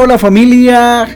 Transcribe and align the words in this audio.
Hola, 0.00 0.16
familia. 0.16 1.08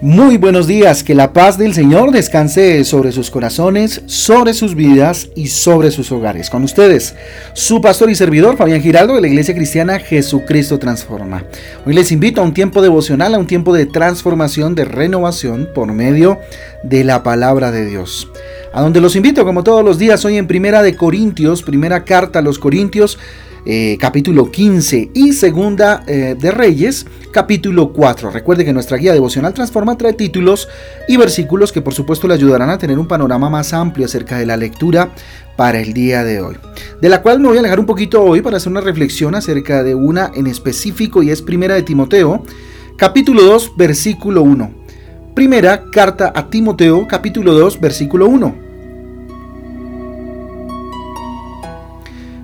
Muy 0.00 0.38
buenos 0.38 0.66
días, 0.66 1.04
que 1.04 1.14
la 1.14 1.34
paz 1.34 1.58
del 1.58 1.74
Señor 1.74 2.12
descanse 2.12 2.82
sobre 2.84 3.12
sus 3.12 3.30
corazones, 3.30 4.00
sobre 4.06 4.54
sus 4.54 4.74
vidas 4.74 5.28
y 5.36 5.48
sobre 5.48 5.90
sus 5.90 6.10
hogares. 6.12 6.48
Con 6.48 6.64
ustedes, 6.64 7.14
su 7.52 7.82
pastor 7.82 8.08
y 8.08 8.14
servidor 8.14 8.56
Fabián 8.56 8.80
Giraldo 8.80 9.14
de 9.14 9.20
la 9.20 9.26
Iglesia 9.28 9.54
Cristiana 9.54 9.98
Jesucristo 9.98 10.78
Transforma. 10.78 11.44
Hoy 11.84 11.92
les 11.92 12.10
invito 12.10 12.40
a 12.40 12.44
un 12.44 12.54
tiempo 12.54 12.80
devocional, 12.80 13.34
a 13.34 13.38
un 13.38 13.46
tiempo 13.46 13.74
de 13.74 13.84
transformación, 13.84 14.74
de 14.74 14.86
renovación 14.86 15.68
por 15.74 15.92
medio 15.92 16.38
de 16.82 17.04
la 17.04 17.22
palabra 17.22 17.70
de 17.70 17.84
Dios. 17.84 18.30
A 18.72 18.80
donde 18.80 19.02
los 19.02 19.14
invito 19.14 19.44
como 19.44 19.62
todos 19.62 19.84
los 19.84 19.98
días 19.98 20.24
hoy 20.24 20.38
en 20.38 20.46
Primera 20.46 20.82
de 20.82 20.96
Corintios, 20.96 21.62
primera 21.62 22.04
carta 22.04 22.38
a 22.38 22.42
los 22.42 22.58
Corintios, 22.58 23.18
eh, 23.64 23.96
capítulo 24.00 24.50
15 24.50 25.10
y 25.14 25.32
segunda 25.32 26.02
eh, 26.08 26.34
de 26.38 26.50
Reyes, 26.50 27.06
capítulo 27.30 27.92
4. 27.92 28.30
Recuerde 28.30 28.64
que 28.64 28.72
nuestra 28.72 28.96
guía 28.96 29.12
devocional 29.12 29.54
Transforma 29.54 29.96
trae 29.96 30.14
títulos 30.14 30.68
y 31.06 31.16
versículos 31.16 31.70
que 31.70 31.80
por 31.80 31.94
supuesto 31.94 32.26
le 32.26 32.34
ayudarán 32.34 32.70
a 32.70 32.78
tener 32.78 32.98
un 32.98 33.06
panorama 33.06 33.48
más 33.48 33.72
amplio 33.72 34.06
acerca 34.06 34.38
de 34.38 34.46
la 34.46 34.56
lectura 34.56 35.10
para 35.56 35.80
el 35.80 35.92
día 35.92 36.24
de 36.24 36.40
hoy. 36.40 36.56
De 37.00 37.08
la 37.08 37.22
cual 37.22 37.38
me 37.38 37.48
voy 37.48 37.56
a 37.56 37.60
alejar 37.60 37.78
un 37.78 37.86
poquito 37.86 38.20
hoy 38.22 38.40
para 38.40 38.56
hacer 38.56 38.72
una 38.72 38.80
reflexión 38.80 39.34
acerca 39.36 39.84
de 39.84 39.94
una 39.94 40.32
en 40.34 40.48
específico 40.48 41.22
y 41.22 41.30
es 41.30 41.40
primera 41.40 41.76
de 41.76 41.82
Timoteo, 41.82 42.42
capítulo 42.96 43.44
2, 43.44 43.76
versículo 43.76 44.42
1. 44.42 44.74
Primera 45.34 45.84
carta 45.90 46.32
a 46.34 46.50
Timoteo, 46.50 47.06
capítulo 47.06 47.54
2, 47.54 47.80
versículo 47.80 48.26
1. 48.26 48.71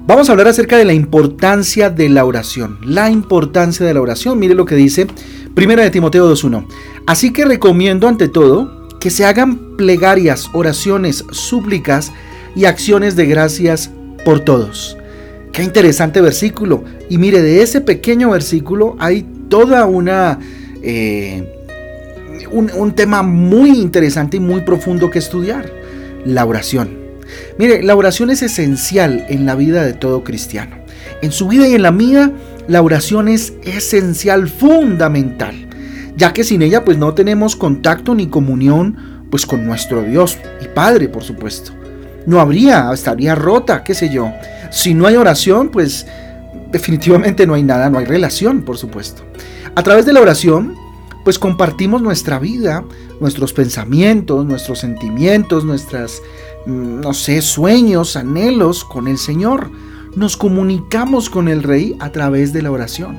Vamos 0.08 0.30
a 0.30 0.32
hablar 0.32 0.48
acerca 0.48 0.78
de 0.78 0.86
la 0.86 0.94
importancia 0.94 1.90
de 1.90 2.08
la 2.08 2.24
oración. 2.24 2.78
La 2.82 3.10
importancia 3.10 3.84
de 3.84 3.92
la 3.92 4.00
oración. 4.00 4.38
Mire 4.38 4.54
lo 4.54 4.64
que 4.64 4.74
dice 4.74 5.06
Primera 5.54 5.82
de 5.82 5.90
Timoteo 5.90 6.32
2.1. 6.32 6.64
Así 7.06 7.30
que 7.30 7.44
recomiendo 7.44 8.08
ante 8.08 8.26
todo 8.26 8.88
que 9.00 9.10
se 9.10 9.26
hagan 9.26 9.76
plegarias, 9.76 10.48
oraciones, 10.54 11.26
súplicas 11.30 12.10
y 12.56 12.64
acciones 12.64 13.16
de 13.16 13.26
gracias 13.26 13.90
por 14.24 14.40
todos. 14.40 14.96
Qué 15.52 15.62
interesante 15.62 16.22
versículo. 16.22 16.84
Y 17.10 17.18
mire, 17.18 17.42
de 17.42 17.60
ese 17.60 17.82
pequeño 17.82 18.30
versículo 18.30 18.96
hay 18.98 19.26
toda 19.50 19.84
una... 19.84 20.38
Eh, 20.82 21.54
un, 22.50 22.70
un 22.74 22.94
tema 22.94 23.22
muy 23.22 23.72
interesante 23.78 24.38
y 24.38 24.40
muy 24.40 24.62
profundo 24.62 25.10
que 25.10 25.18
estudiar. 25.18 25.70
La 26.24 26.46
oración. 26.46 27.07
Mire, 27.58 27.82
la 27.82 27.96
oración 27.96 28.30
es 28.30 28.42
esencial 28.42 29.26
en 29.28 29.46
la 29.46 29.54
vida 29.54 29.84
de 29.84 29.92
todo 29.92 30.24
cristiano. 30.24 30.76
En 31.22 31.32
su 31.32 31.48
vida 31.48 31.66
y 31.68 31.74
en 31.74 31.82
la 31.82 31.92
mía, 31.92 32.32
la 32.68 32.82
oración 32.82 33.28
es 33.28 33.54
esencial, 33.62 34.48
fundamental, 34.48 35.68
ya 36.16 36.32
que 36.32 36.44
sin 36.44 36.62
ella 36.62 36.84
pues 36.84 36.98
no 36.98 37.14
tenemos 37.14 37.56
contacto 37.56 38.14
ni 38.14 38.28
comunión 38.28 39.24
pues 39.30 39.46
con 39.46 39.66
nuestro 39.66 40.02
Dios 40.02 40.38
y 40.60 40.68
Padre, 40.68 41.08
por 41.08 41.22
supuesto. 41.22 41.72
No 42.26 42.40
habría, 42.40 42.90
estaría 42.92 43.34
rota, 43.34 43.82
qué 43.82 43.94
sé 43.94 44.10
yo. 44.10 44.32
Si 44.70 44.94
no 44.94 45.06
hay 45.06 45.16
oración, 45.16 45.70
pues 45.70 46.06
definitivamente 46.70 47.46
no 47.46 47.54
hay 47.54 47.62
nada, 47.62 47.88
no 47.90 47.98
hay 47.98 48.04
relación, 48.04 48.62
por 48.62 48.76
supuesto. 48.76 49.22
A 49.74 49.82
través 49.82 50.04
de 50.06 50.12
la 50.12 50.20
oración, 50.20 50.74
pues 51.24 51.38
compartimos 51.38 52.02
nuestra 52.02 52.38
vida, 52.38 52.84
nuestros 53.20 53.52
pensamientos, 53.52 54.46
nuestros 54.46 54.78
sentimientos, 54.78 55.64
nuestras 55.64 56.22
no 56.68 57.14
sé, 57.14 57.40
sueños, 57.40 58.14
anhelos 58.16 58.84
con 58.84 59.08
el 59.08 59.16
Señor. 59.16 59.70
Nos 60.14 60.36
comunicamos 60.36 61.30
con 61.30 61.48
el 61.48 61.62
Rey 61.62 61.96
a 61.98 62.12
través 62.12 62.52
de 62.52 62.62
la 62.62 62.70
oración. 62.70 63.18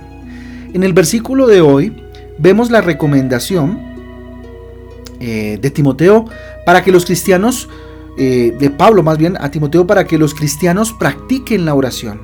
En 0.73 0.84
el 0.84 0.94
versículo 0.94 1.47
de 1.47 1.62
hoy 1.62 1.96
vemos 2.38 2.69
la 2.69 2.81
recomendación 2.81 3.79
eh, 5.19 5.57
de 5.59 5.72
Timoteo 5.72 6.25
para 6.66 6.84
que 6.84 6.91
los 6.91 7.06
cristianos, 7.06 7.68
eh, 8.19 8.56
de 8.57 8.69
Pablo 8.69 9.01
más 9.01 9.18
bien, 9.18 9.35
a 9.40 9.50
Timoteo 9.50 9.88
para 9.88 10.06
que 10.06 10.19
los 10.19 10.35
cristianos 10.35 10.94
practiquen 10.94 11.66
la 11.66 11.73
oración. 11.73 12.22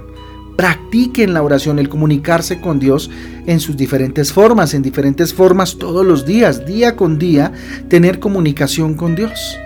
Practiquen 0.55 1.33
la 1.33 1.41
oración, 1.41 1.79
el 1.79 1.89
comunicarse 1.89 2.61
con 2.61 2.79
Dios 2.79 3.09
en 3.47 3.59
sus 3.59 3.75
diferentes 3.75 4.31
formas, 4.31 4.75
en 4.75 4.83
diferentes 4.83 5.33
formas 5.33 5.78
todos 5.78 6.05
los 6.05 6.25
días, 6.25 6.66
día 6.67 6.95
con 6.95 7.17
día, 7.17 7.51
tener 7.89 8.19
comunicación 8.19 8.94
con 8.94 9.16
Dios. 9.16 9.57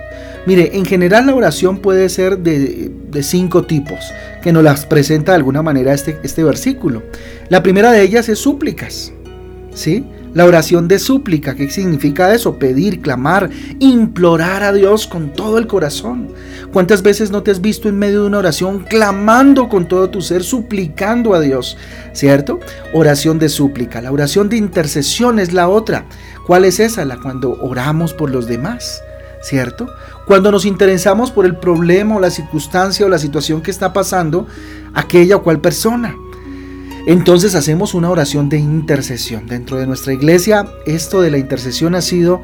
Mire, 0.50 0.76
en 0.76 0.84
general 0.84 1.28
la 1.28 1.36
oración 1.36 1.78
puede 1.78 2.10
ser 2.10 2.40
de, 2.40 3.22
cinco 3.22 3.68
tipos, 3.68 4.00
que 4.42 4.52
nos 4.52 4.64
las 4.64 4.84
presenta 4.88 5.32
de 5.32 5.36
alguna 5.36 5.62
manera 5.62 5.94
este, 5.94 6.18
este 6.24 6.44
versículo. 6.44 7.04
La 7.50 7.62
primera 7.62 7.92
de 7.92 8.02
ellas 8.02 8.30
es 8.30 8.40
súplicas, 8.40 9.14
¿sí? 9.76 10.08
La 10.34 10.46
oración 10.46 10.88
de 10.88 10.98
súplica, 10.98 11.54
¿qué 11.54 11.70
significa 11.70 12.34
eso? 12.34 12.58
Pedir, 12.58 13.00
clamar, 13.00 13.52
implorar 13.78 14.64
a 14.64 14.74
Dios 14.74 15.06
con 15.06 15.34
todo 15.34 15.60
el 15.60 15.68
corazón. 15.68 16.30
¿Cuántas 16.74 17.04
veces 17.04 17.30
no 17.30 17.44
te 17.44 17.52
has 17.52 17.62
visto 17.62 17.88
en 17.88 18.00
medio 18.00 18.22
de 18.22 18.28
una 18.30 18.40
oración 18.40 18.80
clamando 18.90 19.70
con 19.70 19.88
todo 19.88 20.10
tu 20.10 20.20
ser, 20.20 20.44
suplicando 20.44 21.36
a 21.36 21.42
Dios? 21.42 21.78
¿Cierto? 22.14 22.60
Oración 22.96 23.38
de 23.38 23.50
súplica. 23.50 24.02
La 24.02 24.12
oración 24.12 24.50
de 24.50 24.58
intercesión 24.58 25.38
es 25.38 25.54
la 25.54 25.70
otra. 25.70 26.08
¿Cuál 26.48 26.66
es 26.66 26.80
esa? 26.80 27.06
La 27.06 27.18
cuando 27.18 27.52
oramos 27.62 28.16
por 28.16 28.32
los 28.32 28.48
demás. 28.48 29.04
¿Cierto? 29.42 29.88
Cuando 30.26 30.52
nos 30.52 30.66
interesamos 30.66 31.32
por 31.32 31.46
el 31.46 31.56
problema 31.56 32.16
o 32.16 32.20
la 32.20 32.30
circunstancia 32.30 33.06
o 33.06 33.10
la 33.10 33.20
situación 33.20 33.62
que 33.62 33.72
está 33.72 33.94
pasando 33.94 34.48
aquella 34.94 35.38
o 35.38 35.44
cual 35.44 35.60
persona. 35.60 36.16
Entonces 37.06 37.56
hacemos 37.56 37.94
una 37.94 38.10
oración 38.10 38.50
de 38.50 38.58
intercesión. 38.58 39.48
Dentro 39.48 39.78
de 39.78 39.88
nuestra 39.88 40.14
iglesia, 40.14 40.68
esto 40.86 41.22
de 41.22 41.32
la 41.32 41.38
intercesión 41.38 41.96
ha 41.96 42.02
sido 42.02 42.42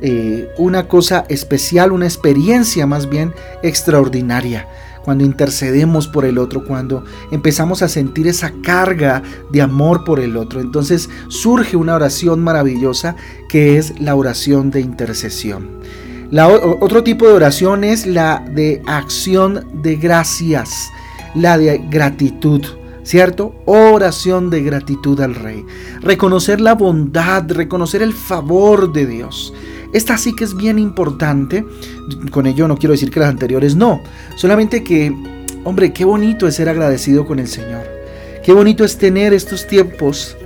eh, 0.00 0.48
una 0.58 0.88
cosa 0.88 1.24
especial, 1.28 1.92
una 1.92 2.06
experiencia 2.06 2.86
más 2.86 3.08
bien 3.08 3.32
extraordinaria. 3.62 4.66
Cuando 5.04 5.24
intercedemos 5.24 6.08
por 6.08 6.24
el 6.24 6.38
otro, 6.38 6.64
cuando 6.64 7.04
empezamos 7.30 7.82
a 7.82 7.88
sentir 7.88 8.26
esa 8.26 8.52
carga 8.62 9.22
de 9.50 9.62
amor 9.62 10.04
por 10.04 10.20
el 10.20 10.36
otro. 10.36 10.60
Entonces 10.60 11.08
surge 11.28 11.76
una 11.76 11.94
oración 11.94 12.40
maravillosa 12.40 13.16
que 13.48 13.78
es 13.78 14.00
la 14.00 14.14
oración 14.14 14.70
de 14.70 14.80
intercesión 14.80 15.78
otro 16.30 17.02
tipo 17.02 17.26
de 17.26 17.32
oración 17.32 17.84
es 17.84 18.06
la 18.06 18.44
de 18.54 18.82
acción 18.86 19.66
de 19.82 19.96
gracias, 19.96 20.90
la 21.34 21.58
de 21.58 21.78
gratitud. 21.90 22.64
¿Cierto? 23.02 23.54
Oración 23.64 24.50
de 24.50 24.62
gratitud 24.62 25.18
al 25.22 25.34
Rey. 25.34 25.64
Reconocer 26.02 26.60
la 26.60 26.74
bondad, 26.74 27.50
reconocer 27.50 28.02
el 28.02 28.12
favor 28.12 28.92
de 28.92 29.06
Dios. 29.06 29.54
Esta 29.94 30.18
sí 30.18 30.36
que 30.36 30.44
es 30.44 30.54
bien 30.54 30.78
importante. 30.78 31.64
Con 32.30 32.46
ello 32.46 32.68
no 32.68 32.76
quiero 32.76 32.92
decir 32.92 33.10
que 33.10 33.20
las 33.20 33.30
anteriores 33.30 33.76
no. 33.76 34.02
Solamente 34.36 34.84
que, 34.84 35.14
hombre, 35.64 35.94
qué 35.94 36.04
bonito 36.04 36.46
es 36.46 36.56
ser 36.56 36.68
agradecido 36.68 37.24
con 37.26 37.38
el 37.38 37.48
Señor. 37.48 37.86
Qué 38.44 38.52
bonito 38.52 38.84
es 38.84 38.98
tener 38.98 39.32
estos 39.32 39.66
tiempos 39.66 40.36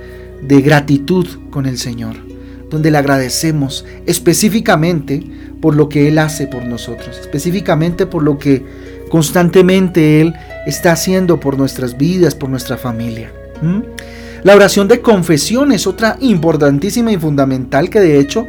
de 0.41 0.61
gratitud 0.61 1.27
con 1.49 1.65
el 1.65 1.77
Señor. 1.77 2.32
Donde 2.73 2.91
le 2.91 2.97
agradecemos 2.97 3.85
específicamente 4.07 5.23
por 5.61 5.75
lo 5.75 5.87
que 5.87 6.09
Él 6.09 6.17
hace 6.17 6.47
por 6.47 6.65
nosotros, 6.65 7.19
específicamente 7.21 8.05
por 8.05 8.23
lo 8.23 8.37
que 8.37 8.65
constantemente 9.09 10.19
Él 10.19 10.33
está 10.65 10.91
haciendo 10.91 11.39
por 11.39 11.57
nuestras 11.57 11.97
vidas, 11.97 12.35
por 12.35 12.49
nuestra 12.49 12.75
familia. 12.75 13.31
La 14.43 14.55
oración 14.55 14.89
de 14.89 15.01
confesión 15.01 15.71
es 15.71 15.87
otra 15.87 16.17
importantísima 16.19 17.11
y 17.11 17.17
fundamental 17.17 17.89
que 17.89 18.01
de 18.01 18.19
hecho 18.19 18.47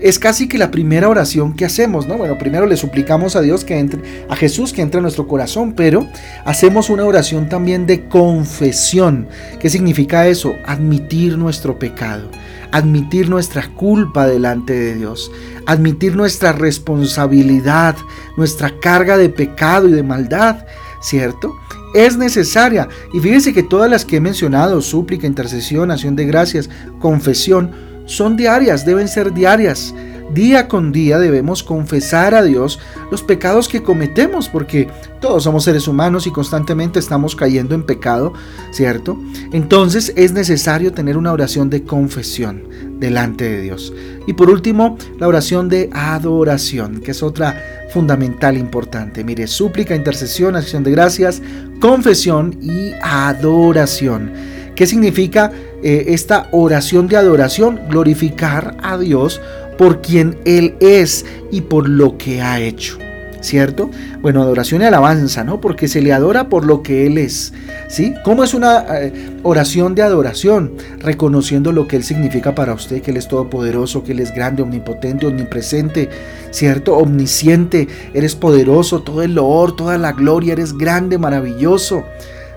es 0.00 0.18
casi 0.18 0.48
que 0.48 0.58
la 0.58 0.70
primera 0.70 1.08
oración 1.08 1.54
que 1.54 1.64
hacemos, 1.64 2.06
¿no? 2.06 2.16
Bueno, 2.16 2.38
primero 2.38 2.66
le 2.66 2.76
suplicamos 2.76 3.36
a 3.36 3.40
Dios 3.40 3.64
que 3.64 3.78
entre, 3.78 4.24
a 4.28 4.36
Jesús 4.36 4.72
que 4.72 4.82
entre 4.82 4.98
en 4.98 5.02
nuestro 5.02 5.28
corazón, 5.28 5.74
pero 5.74 6.06
hacemos 6.44 6.90
una 6.90 7.04
oración 7.04 7.48
también 7.48 7.86
de 7.86 8.08
confesión. 8.08 9.28
¿Qué 9.58 9.68
significa 9.68 10.26
eso? 10.26 10.54
Admitir 10.66 11.36
nuestro 11.36 11.78
pecado 11.78 12.30
admitir 12.72 13.28
nuestra 13.28 13.68
culpa 13.68 14.26
delante 14.26 14.72
de 14.72 14.94
Dios, 14.94 15.30
admitir 15.66 16.16
nuestra 16.16 16.52
responsabilidad, 16.52 17.96
nuestra 18.36 18.78
carga 18.80 19.16
de 19.16 19.28
pecado 19.28 19.88
y 19.88 19.92
de 19.92 20.02
maldad, 20.02 20.64
¿cierto? 21.00 21.56
Es 21.94 22.16
necesaria. 22.16 22.88
Y 23.12 23.18
fíjense 23.18 23.52
que 23.52 23.64
todas 23.64 23.90
las 23.90 24.04
que 24.04 24.16
he 24.16 24.20
mencionado, 24.20 24.80
súplica, 24.80 25.26
intercesión, 25.26 25.90
acción 25.90 26.14
de 26.14 26.26
gracias, 26.26 26.70
confesión, 27.00 27.89
son 28.10 28.36
diarias, 28.36 28.84
deben 28.84 29.08
ser 29.08 29.32
diarias. 29.32 29.94
Día 30.34 30.68
con 30.68 30.92
día 30.92 31.18
debemos 31.18 31.64
confesar 31.64 32.34
a 32.34 32.42
Dios 32.42 32.78
los 33.10 33.22
pecados 33.22 33.68
que 33.68 33.82
cometemos, 33.82 34.48
porque 34.48 34.88
todos 35.20 35.42
somos 35.42 35.64
seres 35.64 35.88
humanos 35.88 36.26
y 36.26 36.30
constantemente 36.30 37.00
estamos 37.00 37.34
cayendo 37.34 37.74
en 37.74 37.82
pecado, 37.82 38.32
¿cierto? 38.70 39.18
Entonces 39.52 40.12
es 40.16 40.32
necesario 40.32 40.92
tener 40.92 41.16
una 41.16 41.32
oración 41.32 41.68
de 41.68 41.82
confesión 41.82 42.62
delante 43.00 43.44
de 43.44 43.60
Dios. 43.60 43.92
Y 44.26 44.34
por 44.34 44.50
último, 44.50 44.96
la 45.18 45.26
oración 45.26 45.68
de 45.68 45.90
adoración, 45.92 47.00
que 47.00 47.10
es 47.10 47.22
otra 47.24 47.88
fundamental 47.92 48.56
importante. 48.56 49.24
Mire, 49.24 49.48
súplica, 49.48 49.96
intercesión, 49.96 50.54
acción 50.54 50.84
de 50.84 50.92
gracias, 50.92 51.42
confesión 51.80 52.56
y 52.60 52.92
adoración 53.02 54.59
¿Qué 54.80 54.86
significa 54.86 55.52
eh, 55.82 56.06
esta 56.06 56.48
oración 56.52 57.06
de 57.06 57.18
adoración? 57.18 57.78
Glorificar 57.90 58.78
a 58.82 58.96
Dios 58.96 59.38
por 59.76 60.00
quien 60.00 60.38
Él 60.46 60.74
es 60.80 61.26
y 61.50 61.60
por 61.60 61.86
lo 61.86 62.16
que 62.16 62.40
ha 62.40 62.60
hecho. 62.60 62.96
¿cierto? 63.42 63.90
Bueno, 64.22 64.40
adoración 64.40 64.80
y 64.80 64.86
alabanza, 64.86 65.44
¿no? 65.44 65.60
Porque 65.60 65.86
se 65.86 66.00
le 66.00 66.14
adora 66.14 66.48
por 66.48 66.64
lo 66.64 66.82
que 66.82 67.06
Él 67.06 67.18
es, 67.18 67.52
¿sí? 67.88 68.14
¿Cómo 68.24 68.42
es 68.42 68.54
una 68.54 68.84
eh, 69.02 69.12
oración 69.42 69.94
de 69.94 70.00
adoración? 70.00 70.72
Reconociendo 70.98 71.72
lo 71.72 71.86
que 71.86 71.96
Él 71.96 72.04
significa 72.04 72.54
para 72.54 72.72
usted, 72.72 73.02
que 73.02 73.10
Él 73.10 73.18
es 73.18 73.28
todopoderoso, 73.28 74.02
que 74.02 74.12
Él 74.12 74.20
es 74.20 74.34
grande, 74.34 74.62
omnipotente, 74.62 75.26
omnipresente, 75.26 76.08
¿cierto? 76.50 76.96
Omnisciente, 76.96 77.86
eres 78.14 78.34
poderoso, 78.34 79.02
todo 79.02 79.22
el 79.22 79.34
loor, 79.34 79.76
toda 79.76 79.98
la 79.98 80.12
gloria, 80.12 80.54
eres 80.54 80.72
grande, 80.72 81.18
maravilloso. 81.18 82.04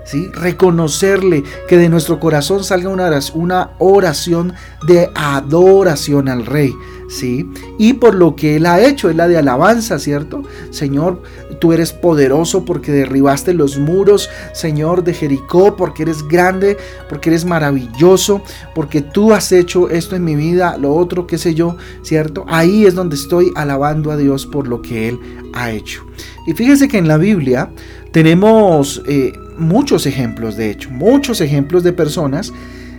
¿Sí? 0.04 0.28
Reconocerle 0.34 1.42
que 1.68 1.78
de 1.78 1.88
nuestro 1.88 2.20
corazón 2.20 2.62
salga 2.62 2.90
una 2.90 3.70
oración 3.78 4.52
de 4.86 5.10
adoración 5.14 6.28
al 6.28 6.44
Rey. 6.44 6.74
¿sí? 7.08 7.48
Y 7.78 7.94
por 7.94 8.14
lo 8.14 8.34
que 8.36 8.56
Él 8.56 8.66
ha 8.66 8.80
hecho, 8.80 9.10
es 9.10 9.16
la 9.16 9.28
de 9.28 9.38
alabanza, 9.38 9.98
¿cierto? 9.98 10.42
Señor, 10.70 11.22
tú 11.60 11.72
eres 11.72 11.92
poderoso 11.92 12.64
porque 12.64 12.92
derribaste 12.92 13.54
los 13.54 13.78
muros, 13.78 14.30
Señor, 14.52 15.04
de 15.04 15.14
Jericó, 15.14 15.76
porque 15.76 16.02
eres 16.02 16.26
grande, 16.26 16.76
porque 17.08 17.30
eres 17.30 17.44
maravilloso, 17.44 18.42
porque 18.74 19.02
tú 19.02 19.32
has 19.32 19.52
hecho 19.52 19.88
esto 19.88 20.16
en 20.16 20.24
mi 20.24 20.34
vida, 20.34 20.76
lo 20.78 20.94
otro, 20.94 21.26
qué 21.26 21.38
sé 21.38 21.54
yo, 21.54 21.76
¿cierto? 22.02 22.44
Ahí 22.48 22.86
es 22.86 22.94
donde 22.94 23.16
estoy 23.16 23.52
alabando 23.54 24.10
a 24.10 24.16
Dios 24.16 24.46
por 24.46 24.68
lo 24.68 24.82
que 24.82 25.08
Él 25.08 25.18
ha 25.54 25.70
hecho. 25.70 26.04
Y 26.46 26.52
fíjense 26.52 26.88
que 26.88 26.98
en 26.98 27.08
la 27.08 27.16
Biblia 27.16 27.70
tenemos 28.12 29.02
eh, 29.06 29.32
muchos 29.58 30.06
ejemplos, 30.06 30.56
de 30.56 30.70
hecho, 30.70 30.90
muchos 30.90 31.40
ejemplos 31.40 31.82
de 31.82 31.92
personas 31.92 32.52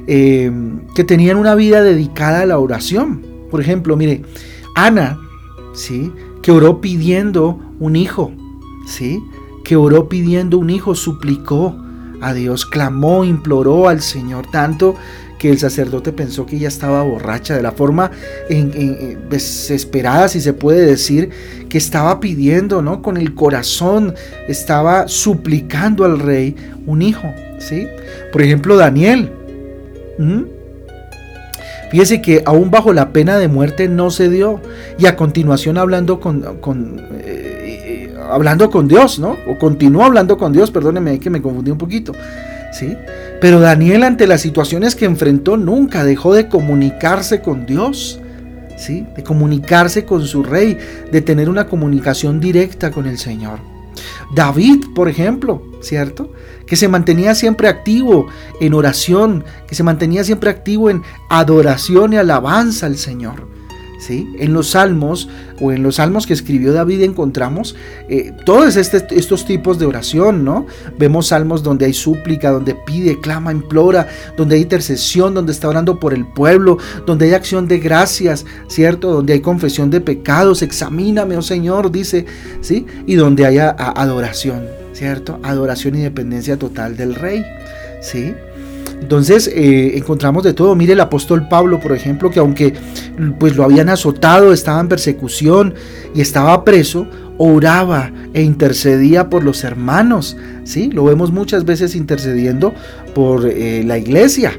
eh, 0.07 0.52
que 0.94 1.04
tenían 1.04 1.38
una 1.38 1.56
vida 1.56 1.81
dedicada 1.81 2.42
a 2.42 2.46
la 2.46 2.60
oración. 2.60 3.25
Por 3.50 3.62
ejemplo, 3.62 3.96
mire, 3.96 4.22
Ana, 4.75 5.19
¿sí? 5.74 6.12
Que 6.42 6.52
oró 6.52 6.81
pidiendo 6.81 7.60
un 7.80 7.96
hijo, 7.96 8.31
¿sí? 8.88 9.19
Que 9.63 9.75
oró 9.75 10.10
pidiendo 10.10 10.57
un 10.57 10.69
hijo, 10.69 10.96
suplicó 10.96 11.75
a 12.22 12.34
Dios, 12.34 12.66
clamó, 12.66 13.24
imploró 13.24 13.88
al 13.88 14.02
Señor, 14.02 14.48
tanto 14.52 14.96
que 15.45 15.51
el 15.51 15.59
sacerdote 15.59 16.12
pensó 16.12 16.47
que 16.47 16.56
ella 16.56 16.69
estaba 16.69 17.03
borracha, 17.03 17.56
de 17.56 17.62
la 17.62 17.71
forma 17.71 18.09
desesperada, 19.30 20.27
si 20.27 20.42
se 20.42 20.53
puede 20.53 20.88
decir, 20.88 21.30
que 21.69 21.77
estaba 21.77 22.19
pidiendo, 22.19 22.81
¿no? 22.81 23.03
Con 23.03 23.15
el 23.15 23.36
corazón, 23.36 24.15
estaba 24.47 25.07
suplicando 25.07 26.03
al 26.03 26.18
rey 26.18 26.56
un 26.88 27.03
hijo, 27.03 27.31
¿sí? 27.59 27.88
Por 28.31 28.42
ejemplo, 28.42 28.75
Daniel. 28.75 29.30
Fíjese 31.92 32.24
que 32.24 32.42
aún 32.44 32.71
bajo 32.71 32.92
la 32.92 33.09
pena 33.09 33.38
de 33.38 33.47
muerte 33.47 33.88
no 33.88 34.09
se 34.09 34.30
dio. 34.30 34.62
Y 34.97 35.06
a 35.06 35.15
continuación 35.15 35.77
hablando 35.77 36.19
con, 36.19 36.44
eh, 37.19 38.09
eh, 38.09 38.15
hablando 38.31 38.71
con 38.71 38.88
Dios, 38.88 39.19
¿no? 39.19 39.38
O 39.47 39.59
continuó 39.59 40.06
hablando 40.06 40.39
con 40.39 40.51
Dios, 40.51 40.71
perdóneme 40.71 41.19
que 41.19 41.30
me 41.30 41.39
confundí 41.39 41.69
un 41.69 41.77
poquito. 41.77 42.13
Pero 43.41 43.59
Daniel 43.59 44.03
ante 44.03 44.27
las 44.27 44.41
situaciones 44.41 44.95
que 44.95 45.06
enfrentó 45.06 45.57
nunca 45.57 46.03
dejó 46.03 46.33
de 46.33 46.47
comunicarse 46.47 47.41
con 47.41 47.65
Dios. 47.65 48.19
¿Sí? 48.77 49.06
De 49.15 49.23
comunicarse 49.23 50.03
con 50.03 50.25
su 50.25 50.44
rey, 50.44 50.77
de 51.09 51.21
tener 51.21 51.50
una 51.50 51.67
comunicación 51.67 52.41
directa 52.41 52.91
con 52.91 53.06
el 53.06 53.17
Señor. 53.17 53.59
David, 54.33 54.83
por 54.94 55.07
ejemplo, 55.07 55.62
¿cierto? 55.81 56.33
Que 56.65 56.75
se 56.75 56.89
mantenía 56.89 57.35
siempre 57.35 57.69
activo 57.69 58.27
en 58.59 58.73
oración, 58.73 59.45
que 59.68 59.75
se 59.75 59.83
mantenía 59.83 60.25
siempre 60.25 60.50
activo 60.50 60.89
en 60.89 61.03
adoración 61.29 62.13
y 62.13 62.18
alabanza 62.18 62.85
al 62.85 62.97
Señor. 62.97 63.55
En 64.10 64.54
los 64.54 64.72
salmos 64.72 65.30
o 65.60 65.72
en 65.72 65.81
los 65.81 65.96
salmos 65.96 66.28
que 66.28 66.34
escribió 66.34 66.74
David 66.74 67.02
encontramos 67.02 67.75
eh, 68.07 68.34
todos 68.46 68.75
este, 68.75 69.04
estos 69.18 69.46
tipos 69.46 69.80
de 69.80 69.86
oración, 69.86 70.44
¿no? 70.44 70.68
Vemos 71.00 71.28
salmos 71.28 71.63
donde 71.63 71.86
hay 71.86 71.94
súplica, 71.94 72.52
donde 72.52 72.75
pide, 72.75 73.19
clama, 73.19 73.52
implora, 73.52 74.07
donde 74.38 74.56
hay 74.56 74.62
intercesión, 74.62 75.34
donde 75.34 75.52
está 75.52 75.68
orando 75.68 76.00
por 76.00 76.13
el 76.13 76.25
pueblo, 76.25 76.78
donde 77.06 77.25
hay 77.25 77.34
acción 77.34 77.68
de 77.68 77.80
gracias, 77.80 78.46
¿cierto? 78.68 79.12
Donde 79.12 79.34
hay 79.34 79.40
confesión 79.40 79.90
de 79.90 80.02
pecados, 80.02 80.62
examíname, 80.62 81.38
oh 81.38 81.42
Señor, 81.42 81.92
dice, 81.92 82.25
¿sí? 82.62 82.86
Y 83.07 83.16
donde 83.16 83.46
haya 83.46 83.69
adoración, 83.69 84.68
¿cierto? 84.94 85.40
Adoración 85.42 85.96
y 85.96 86.02
dependencia 86.02 86.57
total 86.57 86.96
del 86.96 87.16
Rey, 87.16 87.44
¿sí? 88.02 88.36
Entonces 89.06 89.48
eh, 89.54 89.96
encontramos 90.00 90.44
de 90.44 90.56
todo. 90.56 90.74
Mire 90.74 90.94
el 90.94 91.00
apóstol 91.00 91.48
Pablo, 91.48 91.80
por 91.80 91.92
ejemplo, 91.92 92.31
que 92.31 92.40
aunque 92.40 92.74
pues 93.38 93.56
lo 93.56 93.63
habían 93.63 93.88
azotado, 93.88 94.52
estaba 94.52 94.80
en 94.80 94.88
persecución 94.88 95.75
y 96.16 96.22
estaba 96.22 96.66
preso, 96.66 97.06
oraba 97.38 98.12
e 98.34 98.42
intercedía 98.42 99.30
por 99.30 99.44
los 99.44 99.63
hermanos. 99.63 100.38
¿sí? 100.63 100.90
Lo 100.90 101.04
vemos 101.04 101.31
muchas 101.31 101.66
veces 101.66 101.96
intercediendo 101.96 102.74
por 103.13 103.46
eh, 103.46 103.84
la 103.86 104.00
iglesia. 104.00 104.54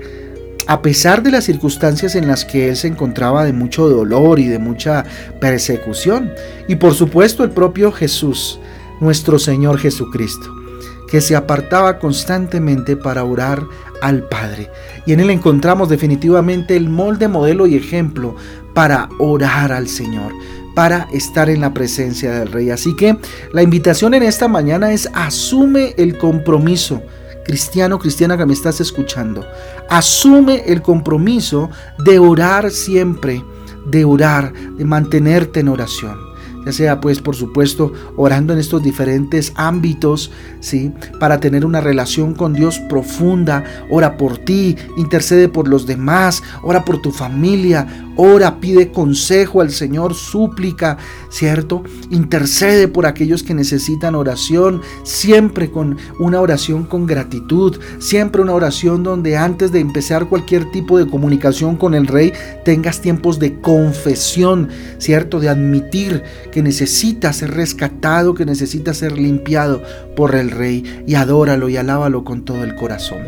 A 0.68 0.80
pesar 0.80 1.24
de 1.24 1.32
las 1.32 1.42
circunstancias 1.42 2.14
en 2.14 2.28
las 2.28 2.44
que 2.44 2.68
él 2.68 2.76
se 2.76 2.86
encontraba 2.86 3.44
de 3.44 3.52
mucho 3.52 3.88
dolor 3.88 4.38
y 4.38 4.46
de 4.46 4.60
mucha 4.60 5.04
persecución. 5.40 6.30
Y 6.68 6.76
por 6.76 6.94
supuesto 6.94 7.42
el 7.42 7.50
propio 7.50 7.90
Jesús, 7.90 8.60
nuestro 9.00 9.40
Señor 9.40 9.78
Jesucristo 9.78 10.65
que 11.08 11.20
se 11.20 11.36
apartaba 11.36 11.98
constantemente 11.98 12.96
para 12.96 13.24
orar 13.24 13.64
al 14.02 14.24
Padre. 14.24 14.70
Y 15.06 15.12
en 15.12 15.20
él 15.20 15.30
encontramos 15.30 15.88
definitivamente 15.88 16.76
el 16.76 16.88
molde, 16.88 17.28
modelo 17.28 17.66
y 17.66 17.76
ejemplo 17.76 18.36
para 18.74 19.08
orar 19.18 19.72
al 19.72 19.88
Señor, 19.88 20.32
para 20.74 21.08
estar 21.12 21.48
en 21.48 21.60
la 21.60 21.72
presencia 21.72 22.32
del 22.32 22.52
Rey. 22.52 22.70
Así 22.70 22.94
que 22.96 23.16
la 23.52 23.62
invitación 23.62 24.14
en 24.14 24.22
esta 24.22 24.48
mañana 24.48 24.92
es 24.92 25.08
asume 25.14 25.94
el 25.96 26.18
compromiso. 26.18 27.02
Cristiano, 27.44 28.00
cristiana 28.00 28.36
que 28.36 28.44
me 28.44 28.54
estás 28.54 28.80
escuchando, 28.80 29.46
asume 29.88 30.64
el 30.66 30.82
compromiso 30.82 31.70
de 32.04 32.18
orar 32.18 32.72
siempre, 32.72 33.44
de 33.86 34.04
orar, 34.04 34.52
de 34.52 34.84
mantenerte 34.84 35.60
en 35.60 35.68
oración 35.68 36.26
ya 36.66 36.72
sea 36.72 37.00
pues 37.00 37.20
por 37.20 37.36
supuesto 37.36 37.92
orando 38.16 38.52
en 38.52 38.58
estos 38.58 38.82
diferentes 38.82 39.52
ámbitos, 39.54 40.32
¿sí? 40.60 40.92
Para 41.20 41.40
tener 41.40 41.64
una 41.64 41.80
relación 41.80 42.34
con 42.34 42.52
Dios 42.52 42.80
profunda, 42.80 43.64
ora 43.88 44.16
por 44.16 44.36
ti, 44.38 44.76
intercede 44.96 45.48
por 45.48 45.68
los 45.68 45.86
demás, 45.86 46.42
ora 46.62 46.84
por 46.84 47.00
tu 47.00 47.12
familia, 47.12 47.86
ora, 48.16 48.58
pide 48.60 48.90
consejo 48.90 49.60
al 49.60 49.70
Señor, 49.70 50.14
súplica, 50.14 50.96
¿cierto? 51.30 51.84
Intercede 52.10 52.88
por 52.88 53.06
aquellos 53.06 53.42
que 53.42 53.54
necesitan 53.54 54.14
oración, 54.14 54.80
siempre 55.04 55.70
con 55.70 55.98
una 56.18 56.40
oración 56.40 56.84
con 56.84 57.06
gratitud, 57.06 57.78
siempre 57.98 58.42
una 58.42 58.54
oración 58.54 59.02
donde 59.02 59.36
antes 59.36 59.70
de 59.70 59.80
empezar 59.80 60.28
cualquier 60.28 60.70
tipo 60.70 60.98
de 60.98 61.06
comunicación 61.06 61.76
con 61.76 61.94
el 61.94 62.06
Rey 62.06 62.32
tengas 62.64 63.00
tiempos 63.00 63.38
de 63.38 63.60
confesión, 63.60 64.68
¿cierto? 64.98 65.38
De 65.38 65.48
admitir 65.48 66.22
que 66.56 66.62
necesita 66.62 67.34
ser 67.34 67.50
rescatado, 67.50 68.32
que 68.32 68.46
necesita 68.46 68.94
ser 68.94 69.18
limpiado 69.18 69.82
por 70.16 70.34
el 70.34 70.50
Rey 70.50 71.04
y 71.06 71.14
adóralo 71.14 71.68
y 71.68 71.76
alábalo 71.76 72.24
con 72.24 72.46
todo 72.46 72.64
el 72.64 72.74
corazón. 72.74 73.18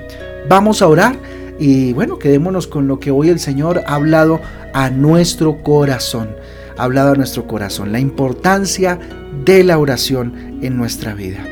Vamos 0.49 0.81
a 0.81 0.89
orar 0.89 1.15
y 1.59 1.93
bueno, 1.93 2.19
quedémonos 2.19 2.67
con 2.67 2.89
lo 2.89 2.99
que 2.99 3.11
hoy 3.11 3.29
el 3.29 3.39
Señor 3.39 3.83
ha 3.87 3.97
hablado 3.97 4.41
a 4.73 4.89
nuestro 4.89 5.63
corazón. 5.63 6.31
Ha 6.79 6.85
hablado 6.85 7.13
a 7.13 7.17
nuestro 7.17 7.47
corazón. 7.47 7.93
La 7.93 8.01
importancia 8.01 8.99
de 9.45 9.63
la 9.63 9.77
oración 9.77 10.61
en 10.63 10.79
nuestra 10.79 11.13
vida. 11.13 11.45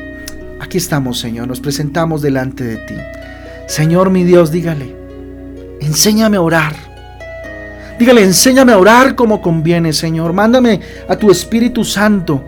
Aquí 0.59 0.79
estamos, 0.79 1.19
Señor. 1.19 1.47
Nos 1.47 1.59
presentamos 1.59 2.23
delante 2.23 2.63
de 2.63 2.77
ti. 2.77 2.95
Señor 3.67 4.09
mi 4.09 4.23
Dios, 4.23 4.49
dígale. 4.49 4.95
Enséñame 5.79 6.37
a 6.37 6.41
orar. 6.41 6.86
Dígale, 7.99 8.23
enséñame 8.23 8.73
a 8.73 8.77
orar 8.77 9.15
como 9.15 9.41
conviene, 9.41 9.91
Señor. 9.91 10.31
Mándame 10.31 10.81
a 11.07 11.15
tu 11.15 11.31
Espíritu 11.31 11.83
Santo 11.83 12.43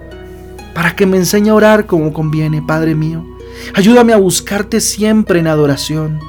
para 0.75 0.95
que 0.95 1.05
me 1.05 1.17
enseñe 1.17 1.49
a 1.49 1.55
orar 1.55 1.85
como 1.87 2.13
conviene, 2.13 2.61
Padre 2.61 2.93
mío. 2.93 3.25
Ayúdame 3.73 4.13
a 4.13 4.17
buscarte 4.17 4.79
siempre 4.79 5.39
en 5.39 5.47
adoración. 5.47 6.19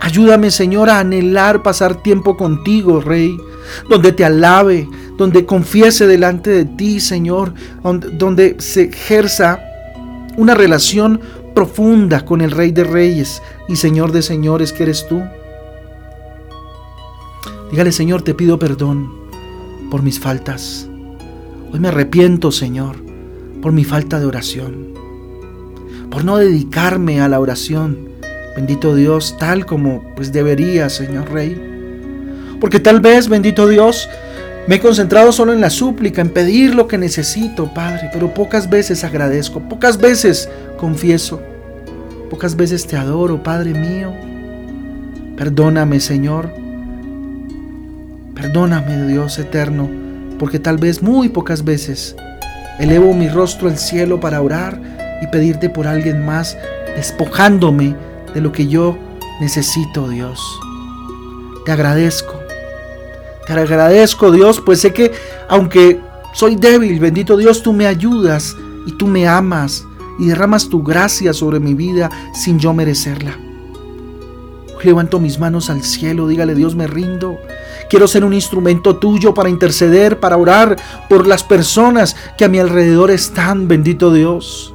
Ayúdame, 0.00 0.50
Señor, 0.50 0.90
a 0.90 1.00
anhelar 1.00 1.62
pasar 1.62 2.02
tiempo 2.02 2.36
contigo, 2.36 3.00
Rey, 3.00 3.36
donde 3.88 4.12
te 4.12 4.24
alabe, 4.24 4.88
donde 5.16 5.44
confiese 5.44 6.06
delante 6.06 6.50
de 6.50 6.64
ti, 6.64 7.00
Señor, 7.00 7.52
donde 7.82 8.56
se 8.58 8.84
ejerza 8.84 9.60
una 10.36 10.54
relación 10.54 11.20
profunda 11.52 12.24
con 12.24 12.40
el 12.40 12.52
Rey 12.52 12.70
de 12.70 12.84
Reyes 12.84 13.42
y 13.68 13.74
Señor 13.74 14.12
de 14.12 14.22
Señores 14.22 14.72
que 14.72 14.84
eres 14.84 15.06
tú. 15.08 15.20
Dígale, 17.70 17.92
Señor, 17.92 18.22
te 18.22 18.34
pido 18.34 18.58
perdón 18.58 19.10
por 19.90 20.02
mis 20.02 20.18
faltas. 20.18 20.88
Hoy 21.72 21.80
me 21.80 21.88
arrepiento, 21.88 22.50
Señor, 22.50 22.96
por 23.62 23.72
mi 23.72 23.84
falta 23.84 24.18
de 24.18 24.26
oración, 24.26 24.94
por 26.10 26.24
no 26.24 26.38
dedicarme 26.38 27.20
a 27.20 27.28
la 27.28 27.40
oración 27.40 28.08
bendito 28.58 28.96
Dios, 28.96 29.36
tal 29.38 29.66
como 29.66 30.02
pues 30.16 30.32
debería, 30.32 30.90
Señor 30.90 31.30
Rey. 31.30 32.56
Porque 32.60 32.80
tal 32.80 33.00
vez, 33.00 33.28
bendito 33.28 33.68
Dios, 33.68 34.08
me 34.66 34.74
he 34.74 34.80
concentrado 34.80 35.30
solo 35.30 35.52
en 35.52 35.60
la 35.60 35.70
súplica, 35.70 36.20
en 36.20 36.30
pedir 36.30 36.74
lo 36.74 36.88
que 36.88 36.98
necesito, 36.98 37.72
Padre, 37.72 38.10
pero 38.12 38.34
pocas 38.34 38.68
veces 38.68 39.04
agradezco, 39.04 39.60
pocas 39.60 39.96
veces 39.96 40.48
confieso, 40.76 41.40
pocas 42.30 42.56
veces 42.56 42.84
te 42.84 42.96
adoro, 42.96 43.44
Padre 43.44 43.74
mío. 43.74 44.12
Perdóname, 45.36 46.00
Señor. 46.00 46.50
Perdóname, 48.40 49.08
Dios 49.08 49.36
eterno, 49.40 49.90
porque 50.38 50.60
tal 50.60 50.78
vez 50.78 51.02
muy 51.02 51.28
pocas 51.28 51.64
veces 51.64 52.14
elevo 52.78 53.12
mi 53.12 53.28
rostro 53.28 53.68
al 53.68 53.76
cielo 53.76 54.20
para 54.20 54.40
orar 54.40 54.80
y 55.20 55.26
pedirte 55.26 55.68
por 55.68 55.88
alguien 55.88 56.24
más, 56.24 56.56
despojándome 56.94 57.96
de 58.32 58.40
lo 58.40 58.52
que 58.52 58.68
yo 58.68 58.96
necesito, 59.40 60.08
Dios. 60.08 60.40
Te 61.64 61.72
agradezco. 61.72 62.34
Te 63.44 63.54
agradezco, 63.54 64.30
Dios, 64.30 64.62
pues 64.64 64.82
sé 64.82 64.92
que 64.92 65.10
aunque 65.48 66.00
soy 66.32 66.54
débil, 66.54 67.00
bendito 67.00 67.36
Dios, 67.36 67.60
tú 67.64 67.72
me 67.72 67.88
ayudas 67.88 68.54
y 68.86 68.92
tú 68.92 69.08
me 69.08 69.26
amas 69.26 69.84
y 70.20 70.26
derramas 70.26 70.68
tu 70.68 70.84
gracia 70.84 71.32
sobre 71.32 71.58
mi 71.58 71.74
vida 71.74 72.08
sin 72.34 72.60
yo 72.60 72.72
merecerla. 72.72 73.36
Levanto 74.84 75.18
mis 75.18 75.38
manos 75.38 75.70
al 75.70 75.82
cielo, 75.82 76.28
dígale 76.28 76.54
Dios, 76.54 76.76
me 76.76 76.86
rindo. 76.86 77.38
Quiero 77.88 78.06
ser 78.06 78.24
un 78.24 78.34
instrumento 78.34 78.96
tuyo 78.96 79.32
para 79.32 79.48
interceder, 79.48 80.20
para 80.20 80.36
orar 80.36 80.76
por 81.08 81.26
las 81.26 81.42
personas 81.42 82.16
que 82.36 82.44
a 82.44 82.48
mi 82.48 82.58
alrededor 82.58 83.10
están, 83.10 83.66
bendito 83.66 84.12
Dios. 84.12 84.74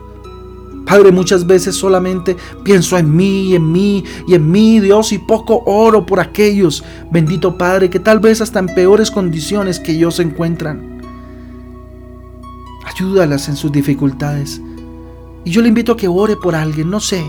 Padre, 0.85 1.11
muchas 1.11 1.47
veces 1.47 1.75
solamente 1.75 2.35
pienso 2.63 2.97
en 2.97 3.15
mí, 3.15 3.55
en 3.55 3.71
mí 3.71 4.03
y 4.27 4.35
en 4.35 4.51
mí, 4.51 4.79
Dios, 4.79 5.11
y 5.13 5.17
poco 5.17 5.63
oro 5.65 6.05
por 6.05 6.19
aquellos, 6.19 6.83
bendito 7.11 7.57
Padre, 7.57 7.89
que 7.89 7.99
tal 7.99 8.19
vez 8.19 8.41
hasta 8.41 8.59
en 8.59 8.67
peores 8.67 9.09
condiciones 9.09 9.79
que 9.79 9.93
ellos 9.93 10.15
se 10.15 10.23
encuentran. 10.23 11.01
Ayúdalas 12.85 13.47
en 13.47 13.55
sus 13.55 13.71
dificultades. 13.71 14.61
Y 15.45 15.51
yo 15.51 15.61
le 15.61 15.69
invito 15.69 15.93
a 15.93 15.97
que 15.97 16.07
ore 16.07 16.35
por 16.35 16.55
alguien, 16.55 16.89
no 16.89 16.99
sé, 16.99 17.23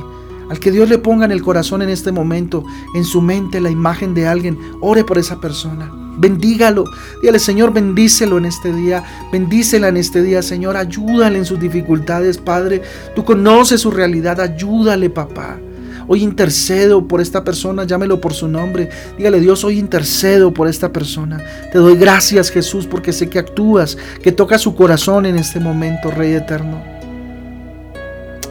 al 0.49 0.59
que 0.61 0.71
Dios 0.71 0.89
le 0.89 0.99
ponga 0.99 1.25
en 1.25 1.33
el 1.33 1.43
corazón 1.43 1.83
en 1.83 1.89
este 1.89 2.13
momento, 2.13 2.65
en 2.95 3.05
su 3.05 3.21
mente, 3.21 3.61
la 3.61 3.71
imagen 3.71 4.15
de 4.15 4.27
alguien, 4.27 4.59
ore 4.81 5.05
por 5.05 5.19
esa 5.19 5.41
persona. 5.41 5.91
Bendígalo. 6.17 6.85
Dígale, 7.21 7.39
Señor, 7.39 7.73
bendícelo 7.73 8.39
en 8.39 8.47
este 8.47 8.73
día. 8.73 9.03
Bendícela 9.33 9.89
en 9.89 9.97
este 9.97 10.23
día, 10.23 10.43
Señor. 10.43 10.77
Ayúdale 10.77 11.39
en 11.39 11.45
sus 11.45 11.59
dificultades, 11.59 12.39
Padre. 12.39 12.83
Tú 13.15 13.25
conoces 13.25 13.81
su 13.81 13.91
realidad. 13.91 14.41
Ayúdale, 14.41 15.11
papá. 15.11 15.59
Hoy 16.07 16.23
intercedo 16.23 17.09
por 17.09 17.21
esta 17.21 17.45
persona, 17.45 17.85
llámelo 17.85 18.21
por 18.21 18.35
su 18.35 18.47
nombre. 18.47 18.91
Dígale, 19.17 19.41
Dios, 19.41 19.65
hoy 19.65 19.79
intercedo 19.79 20.53
por 20.53 20.69
esta 20.69 20.93
persona. 20.93 21.43
Te 21.73 21.79
doy 21.79 21.97
gracias, 21.97 22.51
Jesús, 22.51 22.87
porque 22.87 23.13
sé 23.13 23.31
que 23.31 23.39
actúas, 23.39 23.97
que 24.23 24.31
tocas 24.31 24.61
su 24.61 24.75
corazón 24.75 25.25
en 25.27 25.37
este 25.37 25.61
momento, 25.61 26.11
Rey 26.11 26.35
eterno. 26.35 26.83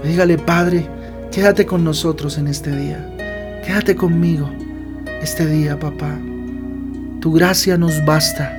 Dígale, 0.04 0.38
Padre, 0.40 0.88
quédate 1.34 1.66
con 1.66 1.84
nosotros 1.84 2.38
en 2.38 2.48
este 2.48 2.76
día. 2.76 3.10
Quédate 3.66 3.96
conmigo 3.96 4.50
este 5.22 5.48
día, 5.48 5.80
papá. 5.80 6.16
Tu 7.22 7.34
gracia 7.34 7.76
nos 7.76 8.06
basta. 8.06 8.56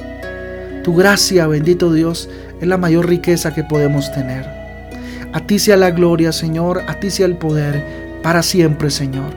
Tu 0.82 0.94
gracia, 0.94 1.46
bendito 1.46 1.92
Dios, 1.92 2.28
es 2.60 2.66
la 2.66 2.76
mayor 2.76 3.08
riqueza 3.08 3.54
que 3.54 3.62
podemos 3.62 4.12
tener. 4.12 4.44
A 5.32 5.40
ti 5.46 5.60
sea 5.60 5.76
la 5.76 5.92
gloria, 5.92 6.32
Señor, 6.32 6.82
a 6.88 6.98
ti 6.98 7.10
sea 7.10 7.26
el 7.26 7.36
poder, 7.36 8.20
para 8.22 8.42
siempre, 8.42 8.90
Señor. 8.90 9.30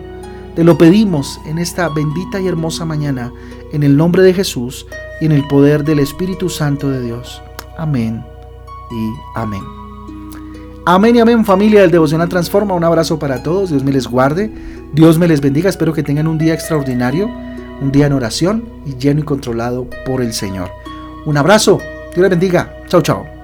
Te 0.56 0.64
lo 0.64 0.78
pedimos 0.78 1.40
en 1.46 1.60
esta 1.60 1.90
bendita 1.90 2.42
y 2.42 2.48
hermosa 2.48 2.86
mañana, 2.86 3.32
en 3.72 3.84
el 3.84 3.96
nombre 3.96 4.24
de 4.24 4.34
Jesús 4.34 4.88
y 5.22 5.26
en 5.26 5.32
el 5.32 5.48
poder 5.48 5.84
del 5.84 6.00
Espíritu 6.00 6.50
Santo 6.50 6.90
de 6.90 7.02
Dios. 7.02 7.42
Amén 7.78 8.24
y 8.92 9.40
amén. 9.40 9.87
Amén 10.90 11.18
y 11.18 11.20
amén 11.20 11.44
familia 11.44 11.82
del 11.82 11.92
Devocional 11.92 12.30
Transforma. 12.30 12.74
Un 12.74 12.86
abrazo 12.86 13.20
para 13.20 13.44
todos. 13.44 13.72
Dios 13.72 13.84
me 13.84 13.92
les 13.92 14.08
guarde. 14.08 14.50
Dios 14.94 15.18
me 15.20 15.28
les 15.28 15.42
bendiga. 15.42 15.70
Espero 15.70 15.92
que 15.92 16.02
tengan 16.02 16.28
un 16.28 16.38
día 16.38 16.54
extraordinario 16.54 17.30
un 17.82 17.92
día 17.92 18.06
en 18.06 18.14
oración 18.14 18.64
y 18.86 18.96
lleno 18.96 19.20
y 19.20 19.24
controlado 19.24 19.90
por 20.06 20.22
el 20.22 20.32
Señor. 20.32 20.72
Un 21.26 21.36
abrazo, 21.36 21.80
Dios 22.14 22.22
les 22.22 22.30
bendiga. 22.30 22.74
Chao, 22.88 23.02
chao. 23.02 23.37